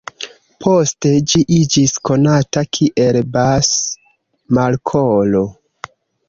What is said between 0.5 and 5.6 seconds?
Poste ĝi iĝis konata kiel Bass-Markolo.